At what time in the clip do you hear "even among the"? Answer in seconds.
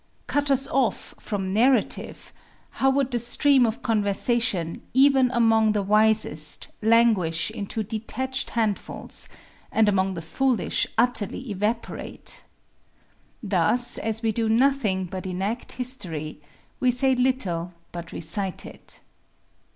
4.95-5.83